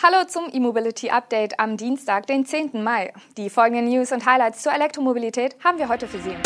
Hallo 0.00 0.24
zum 0.28 0.44
E-Mobility 0.52 1.10
Update 1.10 1.58
am 1.58 1.76
Dienstag, 1.76 2.28
den 2.28 2.46
10. 2.46 2.84
Mai. 2.84 3.12
Die 3.36 3.50
folgenden 3.50 3.88
News 3.88 4.12
und 4.12 4.24
Highlights 4.24 4.62
zur 4.62 4.72
Elektromobilität 4.72 5.56
haben 5.64 5.78
wir 5.78 5.88
heute 5.88 6.06
für 6.06 6.20
Sie. 6.20 6.36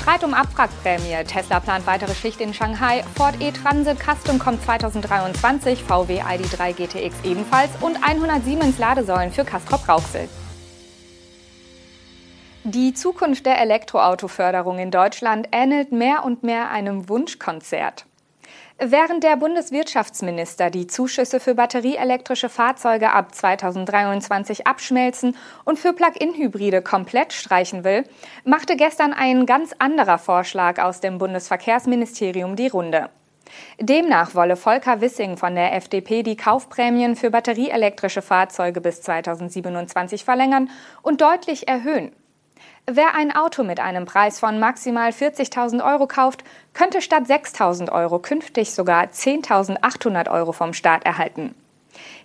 Streit 0.00 0.22
um 0.22 0.32
Abwrackprämie. 0.32 1.24
Tesla 1.24 1.58
plant 1.58 1.88
weitere 1.88 2.14
Schicht 2.14 2.40
in 2.40 2.54
Shanghai. 2.54 3.02
Ford 3.16 3.34
E-Transit 3.40 3.98
Custom 3.98 4.38
kommt 4.38 4.62
2023. 4.62 5.82
VW 5.82 6.22
ID3 6.22 6.72
GTX 6.72 7.16
ebenfalls. 7.24 7.70
Und 7.80 7.96
100 8.04 8.44
Siemens 8.44 8.78
Ladesäulen 8.78 9.32
für 9.32 9.44
Castrop 9.44 9.88
Rauxel. 9.88 10.28
Die 12.62 12.94
Zukunft 12.94 13.44
der 13.44 13.60
Elektroautoförderung 13.60 14.78
in 14.78 14.92
Deutschland 14.92 15.48
ähnelt 15.50 15.90
mehr 15.90 16.24
und 16.24 16.44
mehr 16.44 16.70
einem 16.70 17.08
Wunschkonzert. 17.08 18.06
Während 18.82 19.24
der 19.24 19.36
Bundeswirtschaftsminister 19.36 20.70
die 20.70 20.86
Zuschüsse 20.86 21.38
für 21.38 21.54
batterieelektrische 21.54 22.48
Fahrzeuge 22.48 23.12
ab 23.12 23.34
2023 23.34 24.66
abschmelzen 24.66 25.36
und 25.66 25.78
für 25.78 25.92
Plug-in-Hybride 25.92 26.80
komplett 26.80 27.34
streichen 27.34 27.84
will, 27.84 28.04
machte 28.44 28.76
gestern 28.76 29.12
ein 29.12 29.44
ganz 29.44 29.74
anderer 29.78 30.16
Vorschlag 30.16 30.80
aus 30.82 31.00
dem 31.00 31.18
Bundesverkehrsministerium 31.18 32.56
die 32.56 32.68
Runde. 32.68 33.10
Demnach 33.78 34.34
wolle 34.34 34.56
Volker 34.56 35.02
Wissing 35.02 35.36
von 35.36 35.54
der 35.56 35.74
FDP 35.74 36.22
die 36.22 36.36
Kaufprämien 36.36 37.16
für 37.16 37.28
batterieelektrische 37.28 38.22
Fahrzeuge 38.22 38.80
bis 38.80 39.02
2027 39.02 40.24
verlängern 40.24 40.70
und 41.02 41.20
deutlich 41.20 41.68
erhöhen. 41.68 42.12
Wer 42.92 43.14
ein 43.14 43.30
Auto 43.30 43.62
mit 43.62 43.78
einem 43.78 44.04
Preis 44.04 44.40
von 44.40 44.58
maximal 44.58 45.10
40.000 45.10 45.84
Euro 45.84 46.08
kauft, 46.08 46.42
könnte 46.74 47.00
statt 47.00 47.22
6.000 47.22 47.92
Euro 47.92 48.18
künftig 48.18 48.72
sogar 48.72 49.04
10.800 49.04 50.28
Euro 50.28 50.50
vom 50.50 50.74
Staat 50.74 51.06
erhalten. 51.06 51.54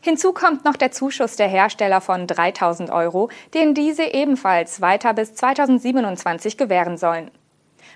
Hinzu 0.01 0.33
kommt 0.33 0.65
noch 0.65 0.75
der 0.75 0.91
Zuschuss 0.91 1.35
der 1.35 1.47
Hersteller 1.47 2.01
von 2.01 2.25
3.000 2.25 2.91
Euro, 2.91 3.29
den 3.53 3.75
diese 3.75 4.05
ebenfalls 4.05 4.81
weiter 4.81 5.13
bis 5.13 5.35
2027 5.35 6.57
gewähren 6.57 6.97
sollen. 6.97 7.29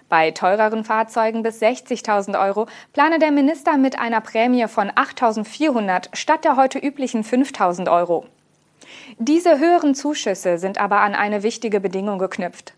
Bei 0.08 0.30
teureren 0.30 0.83
Fahrzeugen 0.83 1.41
bis 1.41 1.59
60.000 1.63 2.39
Euro 2.39 2.67
plane 2.93 3.17
der 3.17 3.31
Minister 3.31 3.77
mit 3.77 3.97
einer 3.97 4.21
Prämie 4.21 4.67
von 4.67 4.91
8.400 4.91 6.09
statt 6.13 6.43
der 6.43 6.55
heute 6.55 6.77
üblichen 6.77 7.23
5.000 7.23 7.91
Euro. 7.91 8.27
Diese 9.17 9.59
höheren 9.59 9.95
Zuschüsse 9.95 10.57
sind 10.57 10.77
aber 10.77 11.01
an 11.01 11.15
eine 11.15 11.43
wichtige 11.43 11.79
Bedingung 11.79 12.19
geknüpft. 12.19 12.73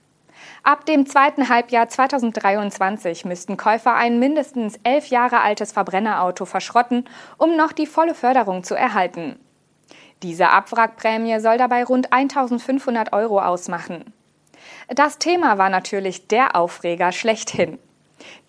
Ab 0.63 0.85
dem 0.85 1.07
zweiten 1.07 1.49
Halbjahr 1.49 1.89
2023 1.89 3.25
müssten 3.25 3.57
Käufer 3.57 3.95
ein 3.95 4.19
mindestens 4.19 4.79
elf 4.83 5.07
Jahre 5.07 5.41
altes 5.41 5.71
Verbrennerauto 5.71 6.45
verschrotten, 6.45 7.05
um 7.37 7.57
noch 7.57 7.71
die 7.71 7.87
volle 7.87 8.13
Förderung 8.13 8.63
zu 8.63 8.75
erhalten. 8.75 9.39
Diese 10.21 10.49
Abwrackprämie 10.49 11.39
soll 11.39 11.57
dabei 11.57 11.83
rund 11.83 12.13
1500 12.13 13.11
Euro 13.11 13.41
ausmachen. 13.41 14.13
Das 14.87 15.17
Thema 15.17 15.57
war 15.57 15.69
natürlich 15.69 16.27
der 16.27 16.55
Aufreger 16.55 17.11
schlechthin. 17.11 17.79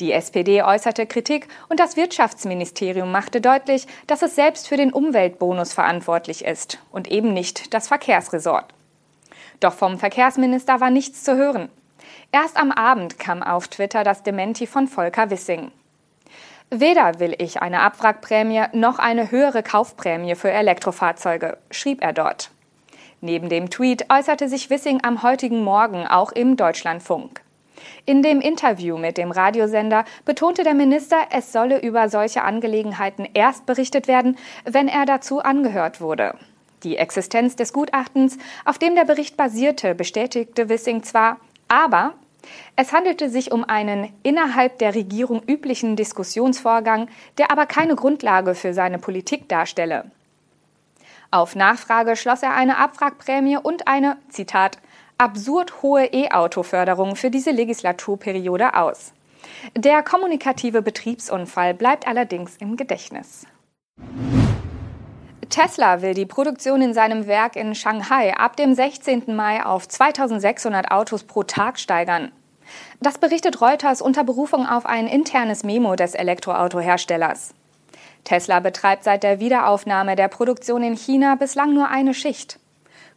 Die 0.01 0.13
SPD 0.13 0.63
äußerte 0.63 1.07
Kritik 1.07 1.49
und 1.69 1.81
das 1.81 1.97
Wirtschaftsministerium 1.97 3.11
machte 3.11 3.41
deutlich, 3.41 3.87
dass 4.07 4.23
es 4.23 4.35
selbst 4.35 4.69
für 4.69 4.77
den 4.77 4.93
Umweltbonus 4.93 5.73
verantwortlich 5.73 6.45
ist 6.45 6.79
und 6.91 7.09
eben 7.11 7.33
nicht 7.33 7.73
das 7.75 7.89
Verkehrsresort. 7.89 8.67
Doch 9.61 9.75
vom 9.75 9.99
Verkehrsminister 9.99 10.81
war 10.81 10.91
nichts 10.91 11.23
zu 11.23 11.37
hören. 11.37 11.69
Erst 12.33 12.57
am 12.57 12.73
Abend 12.73 13.19
kam 13.19 13.43
auf 13.43 13.69
Twitter 13.69 14.05
das 14.05 14.23
Dementi 14.23 14.67
von 14.67 14.89
Volker 14.89 15.31
Wissing. 15.31 15.71
Weder 16.71 17.21
will 17.21 17.35
ich 17.39 17.61
eine 17.61 17.81
Abwrackprämie 17.81 18.65
noch 18.73 18.99
eine 18.99 19.31
höhere 19.31 19.63
Kaufprämie 19.63 20.35
für 20.35 20.51
Elektrofahrzeuge, 20.51 21.59
schrieb 21.71 22.03
er 22.03 22.15
dort. 22.15 22.51
Neben 23.21 23.51
dem 23.51 23.69
Tweet 23.69 24.07
äußerte 24.11 24.49
sich 24.49 24.71
Wissing 24.71 25.05
am 25.05 25.23
heutigen 25.23 25.63
Morgen 25.63 26.07
auch 26.07 26.33
im 26.33 26.57
Deutschlandfunk. 26.57 27.43
In 28.05 28.23
dem 28.23 28.41
Interview 28.41 28.99
mit 28.99 29.17
dem 29.19 29.31
Radiosender 29.31 30.05
betonte 30.25 30.65
der 30.65 30.75
Minister, 30.75 31.17
es 31.31 31.53
solle 31.53 31.81
über 31.81 32.09
solche 32.09 32.43
Angelegenheiten 32.43 33.29
erst 33.35 33.67
berichtet 33.67 34.09
werden, 34.09 34.37
wenn 34.65 34.89
er 34.89 35.07
dazu 35.07 35.41
angehört 35.41 36.01
wurde. 36.01 36.35
Die 36.83 36.97
Existenz 36.97 37.55
des 37.55 37.73
Gutachtens, 37.73 38.39
auf 38.65 38.79
dem 38.79 38.95
der 38.95 39.05
Bericht 39.05 39.37
basierte, 39.37 39.95
bestätigte 39.95 40.69
Wissing 40.69 41.03
zwar, 41.03 41.39
aber 41.69 42.15
es 42.75 42.93
handelte 42.93 43.31
sich 43.31 43.53
um 43.53 43.65
einen 43.65 44.13
innerhalb 44.23 44.79
der 44.79 44.95
Regierung 44.95 45.43
üblichen 45.47 45.95
Diskussionsvorgang, 45.95 47.09
der 47.39 47.51
aber 47.53 47.67
keine 47.67 47.95
Grundlage 47.95 48.55
für 48.55 48.75
seine 48.75 48.99
Politik 48.99 49.49
darstelle. 49.49 50.11
Auf 51.31 51.55
Nachfrage 51.55 52.17
schloss 52.17 52.43
er 52.43 52.55
eine 52.55 52.79
Abwrackprämie 52.79 53.57
und 53.57 53.89
eine, 53.89 54.17
Zitat, 54.29 54.79
absurd 55.23 55.83
hohe 55.83 56.07
E-Auto-Förderung 56.07 57.15
für 57.15 57.31
diese 57.31 57.53
Legislaturperiode 57.53 58.75
aus. 58.75 59.13
Der 59.77 60.03
kommunikative 60.03 60.83
Betriebsunfall 60.83 61.75
bleibt 61.75 62.09
allerdings 62.09 62.57
im 62.57 62.77
Gedächtnis. 62.77 63.47
Tesla 65.49 66.03
will 66.03 66.15
die 66.15 66.27
Produktion 66.27 66.83
in 66.83 66.95
seinem 66.95 67.27
Werk 67.27 67.57
in 67.57 67.75
Shanghai 67.75 68.35
ab 68.37 68.57
dem 68.57 68.75
16. 68.75 69.37
Mai 69.37 69.65
auf 69.65 69.87
2600 69.87 70.91
Autos 70.91 71.23
pro 71.23 71.45
Tag 71.45 71.79
steigern. 71.79 72.33
Das 73.01 73.19
berichtet 73.19 73.61
Reuters 73.61 74.03
unter 74.03 74.25
Berufung 74.25 74.67
auf 74.67 74.87
ein 74.87 75.07
internes 75.07 75.63
Memo 75.63 75.95
des 75.95 76.15
Elektroautoherstellers. 76.15 77.55
Tesla 78.25 78.61
betreibt 78.61 79.05
seit 79.05 79.23
der 79.23 79.41
Wiederaufnahme 79.41 80.17
der 80.17 80.29
Produktion 80.29 80.83
in 80.83 80.97
China 80.97 81.35
bislang 81.35 81.75
nur 81.75 81.89
eine 81.89 82.15
Schicht. 82.15 82.59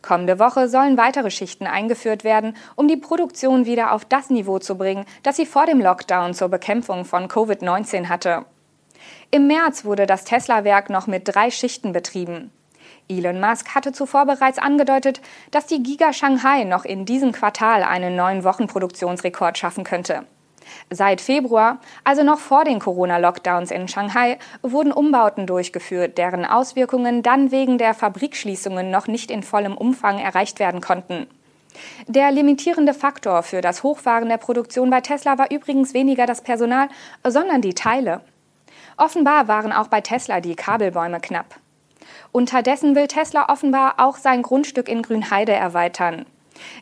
Kommende 0.06 0.38
Woche 0.38 0.70
sollen 0.70 0.98
weitere 0.98 1.32
Schichten 1.32 1.66
eingeführt 1.66 2.24
werden, 2.24 2.56
um 2.76 2.88
die 2.88 2.96
Produktion 2.96 3.66
wieder 3.66 3.92
auf 3.92 4.06
das 4.06 4.30
Niveau 4.30 4.60
zu 4.60 4.78
bringen, 4.78 5.04
das 5.24 5.36
sie 5.36 5.48
vor 5.48 5.66
dem 5.66 5.82
Lockdown 5.82 6.36
zur 6.36 6.50
Bekämpfung 6.50 7.06
von 7.06 7.28
Covid-19 7.28 8.08
hatte. 8.08 8.46
Im 9.32 9.48
März 9.48 9.84
wurde 9.84 10.06
das 10.06 10.24
Tesla-Werk 10.24 10.92
noch 10.92 11.08
mit 11.08 11.24
drei 11.26 11.50
Schichten 11.50 11.92
betrieben. 11.92 12.52
Elon 13.10 13.40
Musk 13.40 13.74
hatte 13.74 13.94
zuvor 13.94 14.28
bereits 14.28 14.60
angedeutet, 14.60 15.22
dass 15.50 15.66
die 15.66 15.82
Giga 15.82 16.14
Shanghai 16.14 16.66
noch 16.66 16.86
in 16.86 17.06
diesem 17.06 17.32
Quartal 17.32 17.82
einen 17.82 18.16
neuen 18.16 18.44
Wochenproduktionsrekord 18.44 19.58
schaffen 19.58 19.84
könnte. 19.84 20.24
Seit 20.90 21.22
Februar, 21.22 21.80
also 22.04 22.24
noch 22.24 22.40
vor 22.40 22.64
den 22.64 22.80
Corona-Lockdowns 22.80 23.72
in 23.72 23.88
Shanghai, 23.88 24.38
wurden 24.62 24.92
Umbauten 24.92 25.48
durchgeführt, 25.48 26.18
deren 26.18 26.46
Auswirkungen 26.46 27.24
dann 27.24 27.52
wegen 27.52 27.78
der 27.78 27.94
Fabrikschließungen 27.94 28.92
noch 28.92 29.08
nicht 29.08 29.32
in 29.32 29.44
vollem 29.44 29.76
Umfang 29.76 30.20
erreicht 30.20 30.60
werden 30.60 30.82
konnten. 30.82 31.28
Der 32.08 32.32
limitierende 32.32 32.94
Faktor 32.94 33.44
für 33.44 33.62
das 33.62 33.84
Hochfahren 33.84 34.30
der 34.30 34.38
Produktion 34.38 34.90
bei 34.90 35.02
Tesla 35.02 35.38
war 35.38 35.52
übrigens 35.52 35.94
weniger 35.94 36.26
das 36.26 36.42
Personal, 36.42 36.88
sondern 37.24 37.62
die 37.62 37.74
Teile. 37.74 38.22
Offenbar 38.98 39.48
waren 39.48 39.74
auch 39.74 39.88
bei 39.88 40.02
Tesla 40.02 40.40
die 40.40 40.56
Kabelbäume 40.56 41.20
knapp. 41.20 41.56
Unterdessen 42.32 42.96
will 42.96 43.08
Tesla 43.08 43.50
offenbar 43.50 43.96
auch 43.98 44.18
sein 44.18 44.42
Grundstück 44.42 44.88
in 44.88 45.02
Grünheide 45.02 45.54
erweitern. 45.54 46.26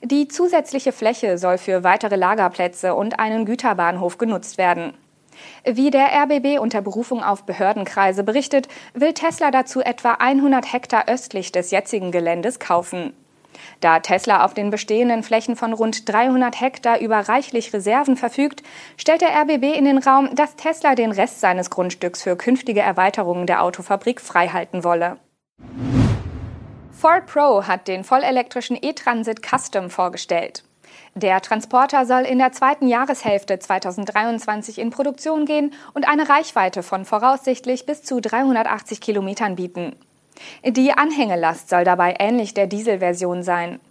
Die 0.04 0.28
zusätzliche 0.28 0.92
Fläche 0.92 1.38
soll 1.38 1.58
für 1.58 1.84
weitere 1.84 2.16
Lagerplätze 2.16 2.96
und 2.96 3.20
einen 3.20 3.46
Güterbahnhof 3.46 4.18
genutzt 4.18 4.58
werden. 4.58 4.94
Wie 5.66 5.92
der 5.92 6.10
RBB 6.24 6.60
unter 6.60 6.82
Berufung 6.82 7.24
auf 7.24 7.44
Behördenkreise 7.44 8.24
berichtet, 8.24 8.68
will 8.94 9.14
Tesla 9.14 9.52
dazu 9.52 9.82
etwa 9.82 10.14
100 10.14 10.72
Hektar 10.72 11.06
östlich 11.08 11.52
des 11.52 11.72
jetzigen 11.72 12.12
Geländes 12.12 12.60
kaufen. 12.60 13.14
Da 13.80 14.00
Tesla 14.00 14.46
auf 14.46 14.54
den 14.54 14.70
bestehenden 14.70 15.24
Flächen 15.24 15.56
von 15.56 15.74
rund 15.74 16.08
300 16.08 16.60
Hektar 16.60 17.00
über 17.00 17.18
reichlich 17.18 17.74
Reserven 17.74 18.18
verfügt, 18.18 18.64
stellt 18.98 19.22
der 19.22 19.30
RBB 19.42 19.78
in 19.78 19.86
den 19.86 19.98
Raum, 19.98 20.34
dass 20.36 20.56
Tesla 20.56 20.96
den 20.96 21.12
Rest 21.12 21.40
seines 21.40 21.70
Grundstücks 21.70 22.24
für 22.24 22.36
künftige 22.36 22.82
Erweiterungen 22.82 23.48
der 23.48 23.64
Autofabrik 23.64 24.22
freihalten 24.22 24.84
wolle. 24.84 25.18
Ford 27.04 27.26
Pro 27.26 27.68
hat 27.68 27.90
den 27.90 28.06
vollelektrischen 28.06 28.78
E-Transit 28.82 29.42
Custom 29.46 29.90
vorgestellt. 29.90 30.64
Der 31.16 31.42
Transporter 31.42 32.06
soll 32.06 32.22
in 32.22 32.38
der 32.38 32.54
zweiten 32.54 32.88
Jahreshälfte 32.88 33.60
2023 33.60 34.80
in 34.80 34.90
Produktion 34.90 35.46
gehen 35.46 35.74
und 35.94 36.08
eine 36.08 36.30
Reichweite 36.30 36.82
von 36.82 37.04
voraussichtlich 37.04 37.86
bis 37.86 38.04
zu 38.04 38.22
380 38.22 39.02
Kilometern 39.02 39.58
bieten. 39.58 39.98
Die 40.64 40.94
Anhängelast 40.94 41.68
soll 41.68 41.84
dabei 41.84 42.16
ähnlich 42.20 42.54
der 42.54 42.68
Dieselversion 42.68 43.44
sein. 43.44 43.82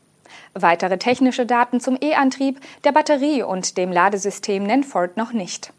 Weitere 0.55 0.97
technische 0.97 1.44
Daten 1.44 1.81
zum 1.81 1.99
E-Antrieb, 2.00 2.61
der 2.85 2.93
Batterie 2.93 3.43
und 3.43 3.76
dem 3.76 3.93
Ladesystem 3.93 4.62
nennt 4.62 4.87
Ford 4.87 5.19
noch 5.19 5.35
nicht. 5.35 5.75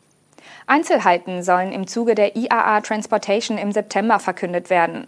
Einzelheiten 0.67 1.41
sollen 1.41 1.71
im 1.71 1.87
Zuge 1.87 2.13
der 2.13 2.35
IAA 2.35 2.81
Transportation 2.81 3.57
im 3.57 3.71
September 3.71 4.19
verkündet 4.19 4.69
werden. 4.69 5.07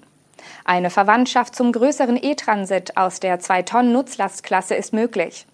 Eine 0.67 0.89
Verwandtschaft 0.89 1.55
zum 1.55 1.71
größeren 1.71 2.17
E-Transit 2.19 2.97
aus 2.97 3.19
der 3.19 3.39
2-Tonnen-Nutzlastklasse 3.39 4.73
ist 4.73 4.93
möglich. 4.93 5.45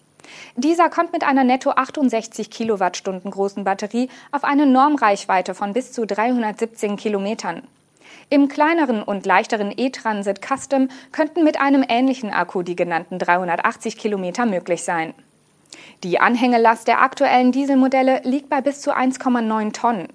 Dieser 0.55 0.89
kommt 0.89 1.11
mit 1.11 1.25
einer 1.25 1.43
netto 1.43 1.71
68 1.71 2.49
Kilowattstunden 2.49 3.29
großen 3.29 3.65
Batterie 3.65 4.09
auf 4.31 4.45
eine 4.45 4.65
Normreichweite 4.65 5.53
von 5.53 5.73
bis 5.73 5.91
zu 5.91 6.07
317 6.07 6.95
Kilometern. 6.95 7.63
Im 8.29 8.47
kleineren 8.47 9.03
und 9.03 9.25
leichteren 9.25 9.73
E-Transit 9.75 10.39
Custom 10.41 10.87
könnten 11.11 11.43
mit 11.43 11.59
einem 11.59 11.83
ähnlichen 11.85 12.31
Akku 12.31 12.61
die 12.61 12.77
genannten 12.77 13.19
380 13.19 13.97
Kilometer 13.97 14.45
möglich 14.45 14.83
sein. 14.83 15.13
Die 16.05 16.21
Anhängelast 16.21 16.87
der 16.87 17.01
aktuellen 17.01 17.51
Dieselmodelle 17.51 18.21
liegt 18.23 18.47
bei 18.47 18.61
bis 18.61 18.79
zu 18.79 18.95
1,9 18.95 19.73
Tonnen. 19.73 20.07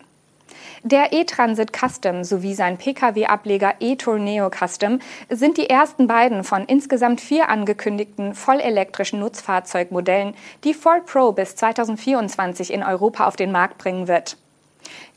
Der 0.88 1.12
E-Transit 1.12 1.72
Custom 1.72 2.22
sowie 2.22 2.54
sein 2.54 2.78
Pkw-Ableger 2.78 3.74
e-Tourneo 3.80 4.50
Custom 4.50 5.00
sind 5.28 5.56
die 5.56 5.68
ersten 5.68 6.06
beiden 6.06 6.44
von 6.44 6.64
insgesamt 6.64 7.20
vier 7.20 7.48
angekündigten 7.48 8.36
vollelektrischen 8.36 9.18
Nutzfahrzeugmodellen, 9.18 10.34
die 10.62 10.74
Ford 10.74 11.04
Pro 11.06 11.32
bis 11.32 11.56
2024 11.56 12.72
in 12.72 12.84
Europa 12.84 13.26
auf 13.26 13.34
den 13.34 13.50
Markt 13.50 13.78
bringen 13.78 14.06
wird. 14.06 14.36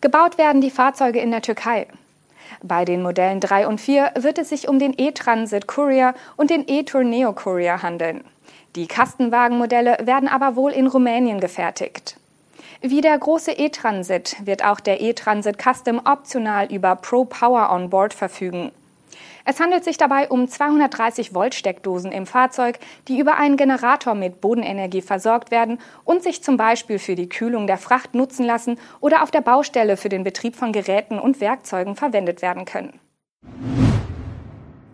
Gebaut 0.01 0.39
werden 0.39 0.60
die 0.60 0.71
Fahrzeuge 0.71 1.19
in 1.19 1.30
der 1.30 1.44
Türkei. 1.44 1.86
Bei 2.63 2.83
den 2.83 3.04
Modellen 3.04 3.39
3 3.39 3.68
und 3.68 3.80
4 3.80 4.13
wird 4.16 4.39
es 4.39 4.50
sich 4.50 4.68
um 4.68 4.80
den 4.80 4.95
E-Transit 4.98 5.68
Courier 5.68 6.16
und 6.36 6.50
den 6.50 6.68
E-Tourneo 6.68 7.31
Courier 7.33 7.83
handeln. 7.83 8.24
Die 8.75 8.88
Kastenwagenmodelle 8.88 10.00
werden 10.01 10.30
aber 10.30 10.56
wohl 10.56 10.71
in 10.71 10.88
Rumänien 10.88 11.39
gefertigt. 11.39 12.16
Wie 12.81 13.02
der 13.02 13.18
große 13.18 13.52
E-Transit 13.52 14.38
wird 14.46 14.64
auch 14.64 14.80
der 14.80 15.02
E-Transit 15.02 15.58
Custom 15.62 16.00
optional 16.06 16.72
über 16.72 16.96
Pro 16.96 17.26
Power 17.26 17.74
on 17.74 17.90
Board 17.90 18.14
verfügen. 18.14 18.72
Es 19.44 19.60
handelt 19.60 19.84
sich 19.84 19.98
dabei 19.98 20.30
um 20.30 20.48
230 20.48 21.34
Volt 21.34 21.56
Steckdosen 21.56 22.14
im 22.14 22.26
Fahrzeug, 22.26 22.80
die 23.10 23.20
über 23.20 23.36
einen 23.36 23.58
Generator 23.58 24.16
mit 24.16 24.40
Bodenenergie 24.40 25.02
versorgt 25.02 25.52
werden 25.52 25.80
und 26.06 26.24
sich 26.24 26.42
zum 26.42 26.56
Beispiel 26.56 27.00
für 27.00 27.16
die 27.16 27.28
Kühlung 27.28 27.68
der 27.68 27.78
Fracht 27.78 28.16
nutzen 28.16 28.46
lassen 28.46 28.80
oder 29.02 29.24
auf 29.24 29.31
der 29.31 29.42
Baustelle 29.42 29.98
für 29.98 30.10
den 30.10 30.24
Betrieb 30.24 30.56
von 30.56 30.72
Geräten 30.72 31.20
und 31.20 31.42
Werkzeugen 31.42 31.98
verwendet 31.98 32.42
werden 32.42 32.64
können. 32.64 32.98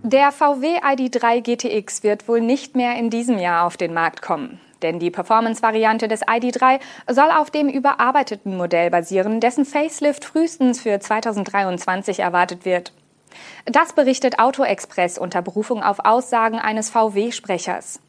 Der 0.01 0.31
VW 0.31 0.79
ID3 0.79 1.41
GTX 1.41 2.01
wird 2.01 2.27
wohl 2.27 2.41
nicht 2.41 2.75
mehr 2.75 2.95
in 2.95 3.11
diesem 3.11 3.37
Jahr 3.37 3.65
auf 3.67 3.77
den 3.77 3.93
Markt 3.93 4.23
kommen. 4.23 4.59
Denn 4.81 4.99
die 4.99 5.11
Performance-Variante 5.11 6.07
des 6.07 6.23
ID3 6.23 6.79
soll 7.09 7.31
auf 7.31 7.51
dem 7.51 7.69
überarbeiteten 7.69 8.57
Modell 8.57 8.89
basieren, 8.89 9.39
dessen 9.39 9.65
Facelift 9.65 10.25
frühestens 10.25 10.81
für 10.81 10.99
2023 10.99 12.19
erwartet 12.19 12.65
wird. 12.65 12.91
Das 13.65 13.93
berichtet 13.93 14.39
AutoExpress 14.39 15.17
unter 15.17 15.41
Berufung 15.41 15.83
auf 15.83 15.99
Aussagen 16.05 16.59
eines 16.59 16.89
VW-Sprechers. 16.89 17.99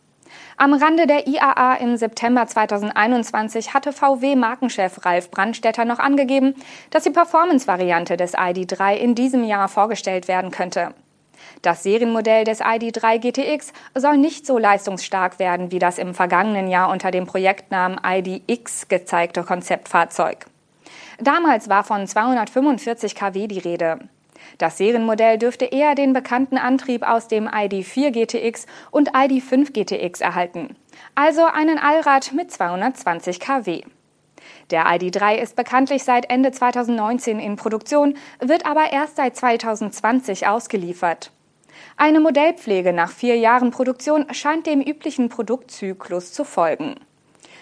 Am 0.58 0.72
Rande 0.72 1.06
der 1.06 1.26
IAA 1.26 1.74
im 1.76 1.96
September 1.96 2.46
2021 2.46 3.74
hatte 3.74 3.92
VW-Markenchef 3.92 5.04
Ralf 5.04 5.30
Brandstätter 5.30 5.84
noch 5.84 5.98
angegeben, 5.98 6.54
dass 6.90 7.04
die 7.04 7.10
Performance-Variante 7.10 8.16
des 8.16 8.34
ID3 8.34 8.94
in 8.94 9.14
diesem 9.14 9.44
Jahr 9.44 9.68
vorgestellt 9.68 10.28
werden 10.28 10.50
könnte. 10.50 10.94
Das 11.62 11.82
Serienmodell 11.82 12.44
des 12.44 12.60
ID3 12.60 13.18
GTX 13.18 13.72
soll 13.94 14.18
nicht 14.18 14.46
so 14.46 14.58
leistungsstark 14.58 15.38
werden 15.38 15.72
wie 15.72 15.78
das 15.78 15.98
im 15.98 16.14
vergangenen 16.14 16.68
Jahr 16.68 16.90
unter 16.90 17.10
dem 17.10 17.26
Projektnamen 17.26 17.98
IDX 18.04 18.88
gezeigte 18.88 19.42
Konzeptfahrzeug. 19.42 20.46
Damals 21.18 21.68
war 21.68 21.84
von 21.84 22.06
245 22.06 23.14
kW 23.14 23.46
die 23.46 23.58
Rede. 23.58 23.98
Das 24.58 24.78
Serienmodell 24.78 25.38
dürfte 25.38 25.66
eher 25.66 25.94
den 25.94 26.12
bekannten 26.12 26.58
Antrieb 26.58 27.02
aus 27.02 27.28
dem 27.28 27.48
ID4 27.48 28.10
GTX 28.10 28.66
und 28.90 29.12
ID5 29.12 29.72
GTX 29.72 30.20
erhalten, 30.20 30.76
also 31.14 31.44
einen 31.44 31.78
Allrad 31.78 32.32
mit 32.32 32.50
220 32.50 33.40
kW. 33.40 33.82
Der 34.70 34.86
ID3 34.86 35.36
ist 35.36 35.56
bekanntlich 35.56 36.04
seit 36.04 36.30
Ende 36.30 36.50
2019 36.52 37.38
in 37.38 37.56
Produktion, 37.56 38.16
wird 38.40 38.66
aber 38.66 38.92
erst 38.92 39.16
seit 39.16 39.36
2020 39.36 40.46
ausgeliefert. 40.46 41.30
Eine 41.98 42.20
Modellpflege 42.20 42.92
nach 42.92 43.10
vier 43.10 43.38
Jahren 43.38 43.70
Produktion 43.70 44.26
scheint 44.32 44.66
dem 44.66 44.82
üblichen 44.82 45.30
Produktzyklus 45.30 46.30
zu 46.34 46.44
folgen. 46.44 46.96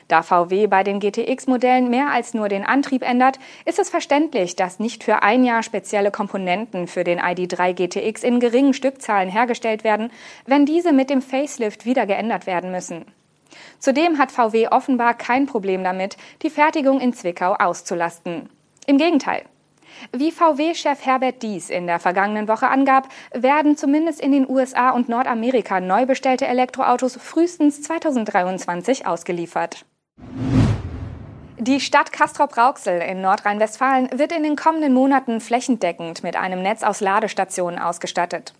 Da 0.09 0.23
VW 0.23 0.67
bei 0.67 0.83
den 0.83 0.99
GTX-Modellen 0.99 1.89
mehr 1.89 2.09
als 2.11 2.35
nur 2.35 2.49
den 2.49 2.65
Antrieb 2.65 3.03
ändert, 3.03 3.39
ist 3.65 3.79
es 3.79 3.91
verständlich, 3.91 4.57
dass 4.57 4.81
nicht 4.81 5.05
für 5.05 5.23
ein 5.23 5.45
Jahr 5.45 5.63
spezielle 5.63 6.11
Komponenten 6.11 6.89
für 6.89 7.05
den 7.05 7.21
ID3 7.21 7.75
GTX 7.75 8.25
in 8.25 8.41
geringen 8.41 8.75
Stückzahlen 8.75 9.31
hergestellt 9.31 9.85
werden, 9.85 10.11
wenn 10.47 10.67
diese 10.67 10.93
mit 10.93 11.11
dem 11.11 11.23
Facelift 11.23 11.87
wieder 11.87 12.05
geändert 12.05 12.47
werden 12.49 12.73
müssen. 12.73 13.05
Zudem 13.79 14.19
hat 14.19 14.33
VW 14.33 14.67
offenbar 14.69 15.15
kein 15.15 15.47
Problem 15.47 15.85
damit, 15.85 16.17
die 16.43 16.51
Fertigung 16.51 17.01
in 17.01 17.15
Zwickau 17.15 17.55
auszulasten. 17.55 18.51
Im 18.87 18.99
Gegenteil. 18.99 19.45
Wie 20.13 20.31
VW-Chef 20.31 21.05
Herbert 21.05 21.43
Dies 21.43 21.71
in 21.71 21.87
der 21.87 21.99
vergangenen 21.99 22.49
Woche 22.49 22.69
angab, 22.69 23.09
werden 23.33 23.77
zumindest 23.77 24.21
in 24.21 24.33
den 24.33 24.49
USA 24.49 24.91
und 24.91 25.09
Nordamerika 25.09 25.81
neu 25.81 26.07
bestellte 26.07 26.47
Elektroautos 26.47 27.17
frühestens 27.17 27.83
2023 27.83 29.07
ausgeliefert. 29.07 29.85
Die 31.59 31.81
Stadt 31.81 32.13
Castrop-Rauxel 32.13 33.01
in 33.01 33.23
Nordrhein-Westfalen 33.23 34.11
wird 34.19 34.33
in 34.33 34.43
den 34.43 34.57
kommenden 34.57 34.93
Monaten 34.93 35.41
flächendeckend 35.41 36.23
mit 36.23 36.37
einem 36.37 36.63
Netz 36.63 36.83
aus 36.83 37.01
Ladestationen 37.01 37.79
ausgestattet. 37.79 38.53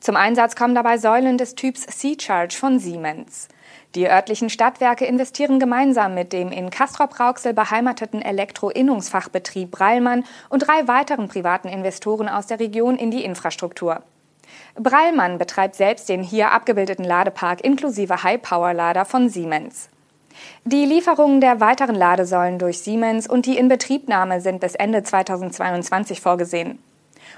Zum 0.00 0.16
Einsatz 0.16 0.56
kommen 0.56 0.74
dabei 0.74 0.98
Säulen 0.98 1.38
des 1.38 1.54
Typs 1.54 1.86
C-Charge 1.86 2.56
von 2.56 2.78
Siemens. 2.78 3.48
Die 3.96 4.10
örtlichen 4.10 4.50
Stadtwerke 4.50 5.06
investieren 5.06 5.58
gemeinsam 5.58 6.12
mit 6.12 6.34
dem 6.34 6.52
in 6.52 6.68
Castrop-Rauxel 6.68 7.54
beheimateten 7.54 8.20
Elektro-Innungsfachbetrieb 8.20 9.70
Breilmann 9.70 10.24
und 10.50 10.68
drei 10.68 10.86
weiteren 10.86 11.28
privaten 11.28 11.68
Investoren 11.68 12.28
aus 12.28 12.46
der 12.46 12.60
Region 12.60 12.98
in 12.98 13.10
die 13.10 13.24
Infrastruktur. 13.24 14.02
Breilmann 14.74 15.38
betreibt 15.38 15.76
selbst 15.76 16.10
den 16.10 16.22
hier 16.22 16.50
abgebildeten 16.50 17.06
Ladepark 17.06 17.64
inklusive 17.64 18.22
High-Power-Lader 18.22 19.06
von 19.06 19.30
Siemens. 19.30 19.88
Die 20.66 20.84
Lieferungen 20.84 21.40
der 21.40 21.60
weiteren 21.60 21.94
Ladesäulen 21.94 22.58
durch 22.58 22.80
Siemens 22.80 23.26
und 23.26 23.46
die 23.46 23.56
Inbetriebnahme 23.56 24.42
sind 24.42 24.60
bis 24.60 24.74
Ende 24.74 25.04
2022 25.04 26.20
vorgesehen. 26.20 26.78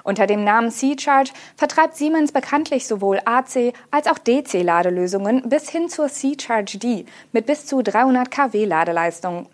Unter 0.05 0.27
dem 0.27 0.45
Namen 0.45 0.71
C-Charge 0.71 1.33
vertreibt 1.57 1.97
Siemens 1.97 2.33
bekanntlich 2.33 2.87
sowohl 2.87 3.21
AC 3.25 3.73
als 3.91 4.07
auch 4.07 4.19
DC-Ladelösungen 4.19 5.49
bis 5.49 5.71
hin 5.71 5.89
zur 5.89 6.09
C-Charge 6.09 6.79
D 6.79 7.07
mit 7.33 7.47
bis 7.47 7.67
zu 7.67 7.83
300 7.83 8.31
kW 8.31 8.65
Ladeleistung. 8.65 9.47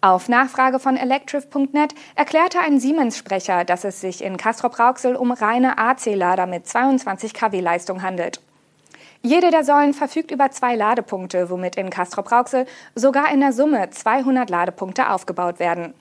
Auf 0.00 0.28
Nachfrage 0.28 0.78
von 0.78 0.96
Electriv.net 0.96 1.94
erklärte 2.14 2.60
ein 2.60 2.78
Siemens-Sprecher, 2.80 3.64
dass 3.64 3.84
es 3.84 4.00
sich 4.00 4.22
in 4.22 4.36
Castrop-Rauxel 4.36 5.16
um 5.16 5.32
reine 5.32 5.78
AC-Lader 5.78 6.46
mit 6.46 6.66
22 6.66 7.34
kW 7.34 7.60
Leistung 7.60 8.02
handelt. 8.02 8.40
Jede 9.22 9.50
der 9.50 9.64
Säulen 9.64 9.94
verfügt 9.94 10.30
über 10.30 10.50
zwei 10.50 10.76
Ladepunkte, 10.76 11.50
womit 11.50 11.76
in 11.76 11.90
Castrop-Rauxel 11.90 12.66
sogar 12.94 13.32
in 13.32 13.40
der 13.40 13.52
Summe 13.52 13.90
200 13.90 14.48
Ladepunkte 14.50 15.10
aufgebaut 15.10 15.58
werden. 15.58 15.94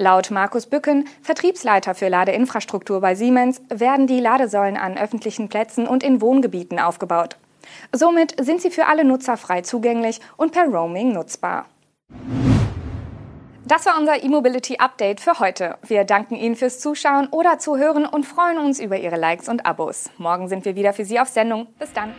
Laut 0.00 0.30
Markus 0.30 0.64
Bücken, 0.64 1.06
Vertriebsleiter 1.20 1.94
für 1.94 2.08
Ladeinfrastruktur 2.08 3.02
bei 3.02 3.14
Siemens, 3.14 3.60
werden 3.68 4.06
die 4.06 4.18
Ladesäulen 4.18 4.78
an 4.78 4.96
öffentlichen 4.96 5.50
Plätzen 5.50 5.86
und 5.86 6.02
in 6.02 6.22
Wohngebieten 6.22 6.78
aufgebaut. 6.78 7.36
Somit 7.92 8.34
sind 8.42 8.62
sie 8.62 8.70
für 8.70 8.86
alle 8.86 9.04
Nutzer 9.04 9.36
frei 9.36 9.60
zugänglich 9.60 10.20
und 10.38 10.52
per 10.52 10.64
Roaming 10.64 11.12
nutzbar. 11.12 11.66
Das 13.66 13.84
war 13.84 13.98
unser 14.00 14.24
E-Mobility 14.24 14.78
Update 14.78 15.20
für 15.20 15.38
heute. 15.38 15.76
Wir 15.82 16.04
danken 16.04 16.34
Ihnen 16.34 16.56
fürs 16.56 16.80
Zuschauen 16.80 17.28
oder 17.30 17.58
Zuhören 17.58 18.06
und 18.06 18.24
freuen 18.24 18.56
uns 18.56 18.80
über 18.80 18.96
Ihre 18.96 19.16
Likes 19.16 19.50
und 19.50 19.66
Abos. 19.66 20.08
Morgen 20.16 20.48
sind 20.48 20.64
wir 20.64 20.76
wieder 20.76 20.94
für 20.94 21.04
Sie 21.04 21.20
auf 21.20 21.28
Sendung. 21.28 21.66
Bis 21.78 21.92
dann. 21.92 22.14